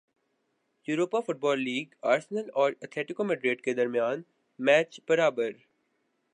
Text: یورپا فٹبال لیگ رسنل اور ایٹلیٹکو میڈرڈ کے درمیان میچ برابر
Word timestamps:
یورپا 0.87 1.19
فٹبال 1.19 1.59
لیگ 1.59 1.93
رسنل 2.07 2.49
اور 2.53 2.71
ایٹلیٹکو 2.81 3.23
میڈرڈ 3.23 3.61
کے 3.61 3.73
درمیان 3.73 4.21
میچ 4.59 4.99
برابر 5.07 5.51